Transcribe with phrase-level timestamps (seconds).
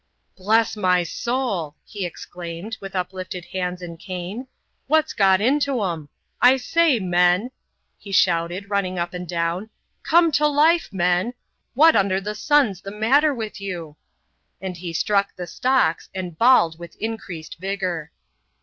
[0.35, 4.47] *^ Bless mj soul!" he excaimed, with uplifted hands and cane,"
[4.87, 6.09] what's got into 'em?
[6.41, 7.51] I say, men"*—
[7.99, 9.69] he shouted, run ning up and down—
[10.11, 11.35] "come to life, men!
[11.75, 13.95] what under the son's the matter with you?"
[14.59, 18.09] and he struck the stocks, and bawled with increased vigour.